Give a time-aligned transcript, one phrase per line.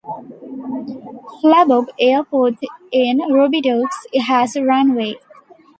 [1.37, 2.57] Flabob Airport
[2.91, 3.87] in Rubidoux
[4.25, 5.13] has a runway.